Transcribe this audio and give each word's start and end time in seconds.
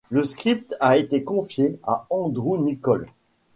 Le 0.09 0.23
script 0.25 0.75
a 0.79 0.97
été 0.97 1.23
confié 1.23 1.77
à 1.83 2.07
Andrew 2.09 2.57
Niccol. 2.57 3.07